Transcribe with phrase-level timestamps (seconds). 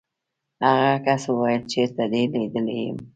[0.63, 2.97] هغه کس وویل چېرته دې لیدلی یم.